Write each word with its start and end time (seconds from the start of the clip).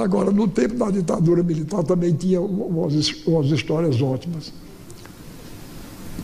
Agora, 0.00 0.30
no 0.30 0.48
tempo 0.48 0.76
da 0.76 0.90
ditadura 0.90 1.42
militar 1.42 1.84
também 1.84 2.14
tinha 2.14 2.40
umas, 2.40 3.10
umas 3.26 3.46
histórias 3.50 4.00
ótimas, 4.00 4.52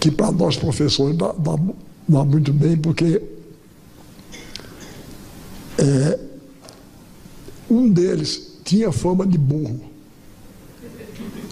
que 0.01 0.11
para 0.11 0.33
nós 0.33 0.57
professores 0.57 1.17
dá, 1.17 1.33
dá, 1.33 1.57
dá 2.09 2.25
muito 2.25 2.53
bem, 2.53 2.77
porque 2.77 3.21
é, 5.79 6.19
um 7.71 7.89
deles 7.91 8.59
tinha 8.65 8.91
fama 8.91 9.27
de 9.27 9.37
burro. 9.37 9.81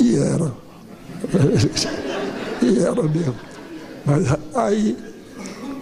E 0.03 0.17
era. 0.17 0.53
e 2.63 2.79
era 2.79 3.03
mesmo. 3.03 3.35
Mas 4.07 4.25
aí, 4.55 4.97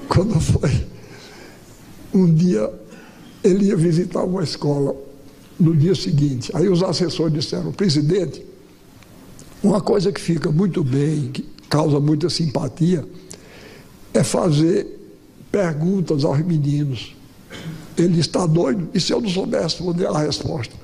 quando 0.08 0.40
foi, 0.40 0.86
um 2.12 2.32
dia 2.34 2.72
ele 3.44 3.66
ia 3.66 3.76
visitar 3.76 4.24
uma 4.24 4.42
escola 4.42 4.94
no 5.58 5.74
dia 5.74 5.94
seguinte. 5.94 6.50
Aí 6.54 6.68
os 6.68 6.82
assessores 6.82 7.32
disseram, 7.32 7.72
presidente, 7.72 8.44
uma 9.62 9.80
coisa 9.80 10.10
que 10.10 10.20
fica 10.20 10.50
muito 10.50 10.82
bem, 10.82 11.30
que 11.32 11.42
causa 11.68 12.00
muita 12.00 12.28
simpatia, 12.28 13.06
é 14.12 14.22
fazer 14.22 14.86
perguntas 15.50 16.24
aos 16.24 16.38
meninos. 16.40 17.14
Ele 17.96 18.20
está 18.20 18.46
doido? 18.46 18.88
E 18.92 19.00
se 19.00 19.12
eu 19.12 19.20
não 19.20 19.28
soubesse, 19.28 19.82
dar 19.94 20.10
a 20.10 20.18
resposta. 20.18 20.74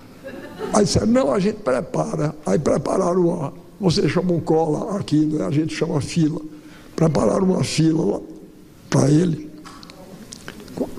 Aí 0.72 0.84
disseram, 0.84 1.06
não, 1.06 1.32
a 1.32 1.40
gente 1.40 1.56
prepara. 1.56 2.34
Aí 2.44 2.58
prepararam 2.58 3.26
uma, 3.26 3.52
você 3.80 4.08
chama 4.08 4.32
um 4.32 4.40
cola 4.40 4.98
aqui, 4.98 5.26
né? 5.26 5.44
a 5.44 5.50
gente 5.50 5.74
chama 5.74 6.00
fila. 6.00 6.40
Prepararam 6.94 7.44
uma 7.44 7.64
fila 7.64 8.20
para 8.90 9.10
ele, 9.10 9.50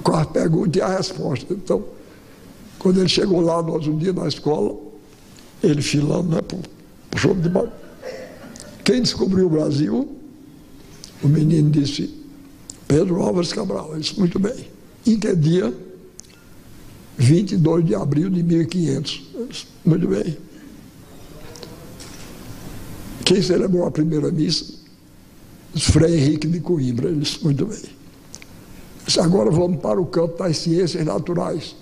com 0.04 0.16
a 0.16 0.26
pergunta 0.26 0.77
e 0.77 0.82
a 0.82 0.88
resposta. 0.88 1.54
Então, 1.54 1.84
quando 2.80 3.00
ele 3.00 3.10
chegou 3.10 3.42
lá, 3.42 3.62
nós 3.62 3.86
um 3.86 3.98
dia 3.98 4.14
na 4.14 4.28
escola, 4.28 4.76
ele 5.62 5.82
filando, 5.82 6.30
né, 6.30 6.42
puxou 7.12 7.36
de 7.36 7.50
baixo. 7.50 7.72
Quem 8.86 9.02
descobriu 9.02 9.48
o 9.48 9.49
Brasil? 9.49 10.18
O 11.21 11.27
menino 11.27 11.70
disse, 11.70 12.10
Pedro 12.88 13.21
Álvares 13.21 13.52
Cabral. 13.52 13.91
Ele 13.91 14.02
disse, 14.02 14.18
muito 14.18 14.40
bem. 14.40 14.66
Em 15.05 15.20
que 15.20 15.36
dia? 15.36 15.74
22 17.18 17.86
de 17.86 17.94
abril 17.94 18.30
de 18.30 18.41
1500. 18.41 19.24
Disse, 19.49 19.66
muito 19.86 20.08
bem. 20.08 20.38
Quem 23.26 23.41
celebrou 23.41 23.86
a 23.86 23.91
primeira 23.91 24.32
missa? 24.32 24.74
Frei 25.76 26.16
Henrique 26.16 26.48
de 26.48 26.62
Coimbra. 26.62 27.10
Ele 27.10 27.20
disse, 27.20 27.43
muito 27.43 27.66
bem. 27.66 27.84
Disse, 29.05 29.20
agora 29.20 29.52
vamos 29.52 29.82
para 29.82 29.99
o 29.99 30.05
campo 30.05 30.38
das 30.38 30.58
ciências 30.58 31.05
naturais. 31.05 31.76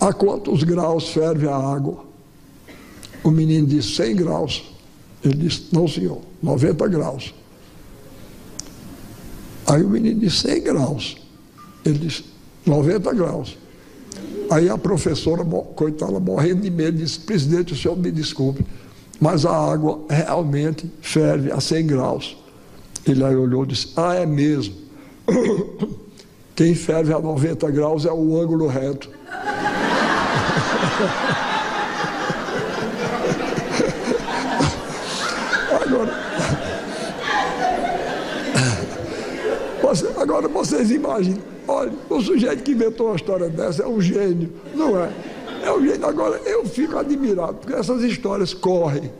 A 0.00 0.12
quantos 0.14 0.62
graus 0.62 1.10
ferve 1.10 1.46
a 1.46 1.54
água? 1.54 2.04
O 3.22 3.30
menino 3.30 3.66
disse 3.66 3.96
100 3.96 4.16
graus. 4.16 4.64
Ele 5.22 5.34
disse, 5.34 5.66
não 5.72 5.86
senhor, 5.86 6.22
90 6.42 6.88
graus. 6.88 7.34
Aí 9.66 9.82
o 9.82 9.88
menino 9.90 10.20
disse 10.20 10.48
100 10.48 10.62
graus. 10.62 11.16
Ele 11.84 11.98
disse, 11.98 12.24
90 12.64 13.12
graus. 13.12 13.58
Aí 14.50 14.68
a 14.68 14.78
professora, 14.78 15.44
coitada, 15.44 16.18
morrendo 16.18 16.62
de 16.62 16.70
medo, 16.70 16.96
disse, 16.96 17.20
presidente, 17.20 17.74
o 17.74 17.76
senhor 17.76 17.96
me 17.96 18.10
desculpe, 18.10 18.64
mas 19.20 19.44
a 19.44 19.54
água 19.54 20.00
realmente 20.08 20.90
ferve 21.02 21.52
a 21.52 21.60
100 21.60 21.86
graus. 21.86 22.36
Ele 23.06 23.22
aí 23.22 23.36
olhou 23.36 23.64
e 23.64 23.68
disse, 23.68 23.92
ah, 23.96 24.14
é 24.14 24.24
mesmo. 24.24 24.74
Quem 26.56 26.74
ferve 26.74 27.12
a 27.12 27.18
90 27.18 27.70
graus 27.70 28.06
é 28.06 28.12
o 28.12 28.40
ângulo 28.40 28.66
reto. 28.66 29.19
Agora, 35.72 36.10
agora 40.20 40.48
vocês 40.48 40.90
imaginem, 40.90 41.42
olha, 41.66 41.92
o 42.08 42.20
sujeito 42.20 42.62
que 42.62 42.72
inventou 42.72 43.08
uma 43.08 43.16
história 43.16 43.48
dessa 43.48 43.82
é 43.82 43.86
um 43.86 44.00
gênio, 44.00 44.52
não 44.74 44.98
é? 44.98 45.10
É 45.64 45.72
um 45.72 45.82
gênio. 45.82 46.06
Agora, 46.06 46.40
eu 46.44 46.64
fico 46.64 46.96
admirado, 46.98 47.54
porque 47.54 47.74
essas 47.74 48.02
histórias 48.02 48.54
correm. 48.54 49.10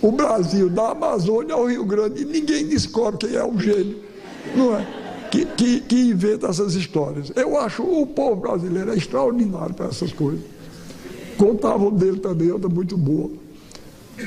O 0.00 0.12
Brasil, 0.12 0.68
da 0.68 0.90
Amazônia 0.90 1.54
ao 1.54 1.66
Rio 1.66 1.84
Grande, 1.84 2.22
e 2.22 2.24
ninguém 2.24 2.66
descobre 2.66 3.26
quem 3.26 3.36
é 3.36 3.44
o 3.44 3.58
gênio, 3.58 3.98
não 4.54 4.76
é? 4.76 4.86
Que, 5.30 5.44
que, 5.44 5.80
que 5.80 5.96
inventa 5.96 6.46
essas 6.48 6.74
histórias. 6.74 7.32
Eu 7.34 7.58
acho 7.58 7.82
o 7.82 8.06
povo 8.06 8.36
brasileiro 8.36 8.92
é 8.92 8.96
extraordinário 8.96 9.74
para 9.74 9.86
essas 9.86 10.12
coisas. 10.12 10.40
Contavam 11.44 11.92
dele 11.92 12.20
também, 12.20 12.50
outra 12.50 12.70
muito 12.70 12.96
boa. 12.96 13.30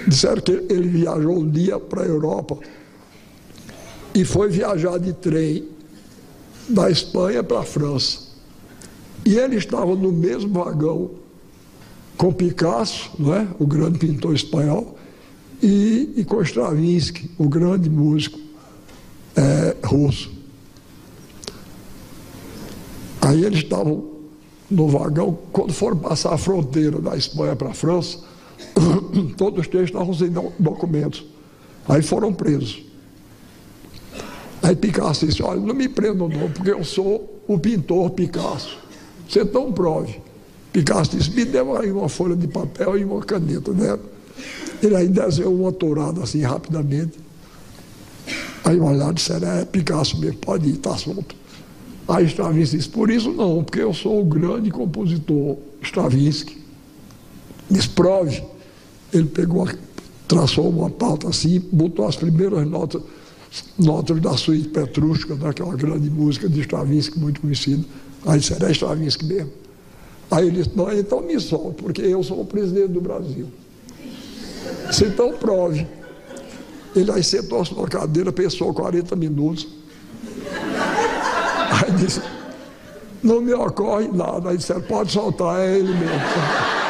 Disseram 0.08 0.40
que 0.40 0.52
ele 0.52 0.88
viajou 0.88 1.40
um 1.40 1.50
dia 1.50 1.80
para 1.80 2.04
a 2.04 2.06
Europa 2.06 2.60
e 4.14 4.24
foi 4.24 4.50
viajar 4.50 5.00
de 5.00 5.14
trem 5.14 5.68
da 6.70 6.92
Espanha 6.92 7.44
para 7.44 7.62
a 7.62 7.64
França. 7.64 8.20
E 9.26 9.36
ele 9.36 9.56
estava 9.56 9.96
no 9.96 10.12
mesmo 10.12 10.64
vagão 10.64 11.10
com 12.16 12.32
Picasso, 12.32 13.10
não 13.18 13.34
é? 13.34 13.48
o 13.58 13.66
grande 13.66 13.98
pintor 13.98 14.36
espanhol, 14.36 14.96
e, 15.60 16.14
e 16.18 16.24
com 16.24 16.40
Stravinsky, 16.44 17.32
o 17.36 17.50
grande 17.50 17.90
músico 17.90 18.40
é, 19.36 19.76
russo. 19.84 20.32
Aí 23.22 23.44
eles 23.44 23.64
estavam 23.64 24.17
no 24.70 24.88
vagão, 24.88 25.38
quando 25.52 25.74
foram 25.74 25.98
passar 25.98 26.34
a 26.34 26.38
fronteira 26.38 27.00
da 27.00 27.16
Espanha 27.16 27.56
para 27.56 27.70
a 27.70 27.74
França, 27.74 28.20
todos 29.38 29.62
os 29.62 29.68
três 29.68 29.86
estavam 29.86 30.14
sem 30.14 30.30
documentos. 30.60 31.26
Aí 31.88 32.02
foram 32.02 32.34
presos. 32.34 32.84
Aí 34.62 34.76
Picasso 34.76 35.26
disse, 35.26 35.42
olha, 35.42 35.62
não 35.62 35.74
me 35.74 35.88
prendam 35.88 36.28
não, 36.28 36.52
porque 36.52 36.72
eu 36.72 36.84
sou 36.84 37.42
o 37.48 37.58
pintor 37.58 38.10
Picasso. 38.10 38.78
Você 39.28 39.44
não 39.44 39.72
prove. 39.72 40.20
Picasso 40.74 41.16
disse, 41.16 41.32
me 41.32 41.46
dê 41.46 41.60
aí 41.60 41.92
uma 41.92 42.10
folha 42.10 42.36
de 42.36 42.48
papel 42.48 42.98
e 42.98 43.06
uma 43.06 43.22
caneta, 43.22 43.72
né? 43.72 43.98
Ele 44.82 44.96
aí 44.96 45.08
desenhou 45.08 45.56
uma 45.56 45.72
tourada 45.72 46.22
assim 46.22 46.42
rapidamente. 46.42 47.18
Aí 48.64 48.80
olharam 48.80 49.12
e 49.12 49.16
disseram, 49.16 49.50
é 49.50 49.66
Picasso 49.66 50.20
mesmo, 50.20 50.38
pode 50.40 50.68
ir, 50.68 50.74
está 50.74 50.98
solto. 50.98 51.36
Aí 52.08 52.26
Stravinsky 52.26 52.90
por 52.90 53.10
isso 53.10 53.32
não, 53.32 53.64
porque 53.64 53.82
eu 53.82 53.94
sou 53.94 54.22
o 54.22 54.26
grande 54.26 54.72
compositor 54.72 55.58
Stravinsky. 55.82 56.58
Desprove. 57.70 58.44
Ele 59.12 59.26
pegou, 59.26 59.68
traçou 60.28 60.70
uma 60.70 60.90
pauta 60.90 61.28
assim, 61.30 61.60
botou 61.72 62.08
as 62.08 62.16
primeiras 62.16 62.66
notas, 62.68 63.02
notas 63.78 64.22
da 64.22 64.38
suíte 64.38 64.70
Petrústica, 64.70 65.36
daquela 65.36 65.76
grande 65.76 66.10
música 66.10 66.48
de 66.48 66.62
Stravinsky, 66.62 67.20
muito 67.20 67.42
conhecida. 67.42 67.84
Aí 68.26 68.40
disse, 68.40 68.54
é 68.54 68.72
Stravinsky 68.72 69.26
mesmo. 69.26 69.52
Aí 70.32 70.48
ele 70.48 70.64
disse, 70.64 70.76
não, 70.76 70.92
então 70.92 71.22
me 71.22 71.40
solta, 71.40 71.82
porque 71.82 72.02
eu 72.02 72.24
sou 72.24 72.42
o 72.42 72.46
presidente 72.46 72.90
do 72.90 73.02
Brasil. 73.02 73.48
Se 74.92 75.06
então 75.06 75.34
prove. 75.34 75.86
Ele 76.96 77.12
aí 77.12 77.24
sentou-se 77.24 77.74
na 77.76 77.88
cadeira, 77.88 78.32
pensou 78.32 78.74
40 78.74 79.16
minutos. 79.16 79.68
Aí 81.70 81.92
disse, 81.92 82.22
não 83.24 83.42
me 83.42 83.54
ocorre 83.54 84.10
nada. 84.12 84.50
Aí 84.50 84.58
disseram, 84.58 84.82
pode 84.82 85.12
soltar, 85.12 85.60
é 85.60 85.78
ele 85.78 85.94
mesmo. 85.94 86.87